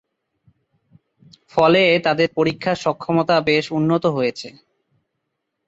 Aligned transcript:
ফলে 1.51 1.83
তাদের 2.05 2.27
পরীক্ষার 2.37 2.77
সক্ষমতা 2.85 3.35
বেশ 3.49 3.65
উন্নত 3.77 4.03
হয়েছে। 4.15 4.47